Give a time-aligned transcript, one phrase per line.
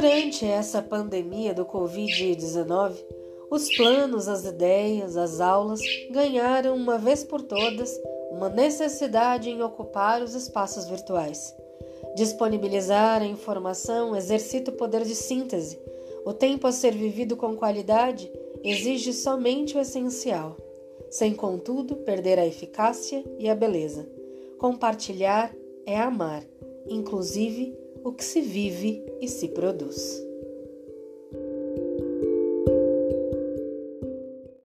[0.00, 2.94] Durante essa pandemia do Covid-19,
[3.50, 8.00] os planos, as ideias, as aulas ganharam uma vez por todas
[8.30, 11.54] uma necessidade em ocupar os espaços virtuais.
[12.16, 15.78] Disponibilizar a informação exercita o poder de síntese.
[16.24, 18.32] O tempo a ser vivido com qualidade
[18.64, 20.56] exige somente o essencial,
[21.10, 24.08] sem contudo perder a eficácia e a beleza.
[24.56, 25.54] Compartilhar
[25.84, 26.42] é amar,
[26.88, 30.29] inclusive o que se vive e se produz.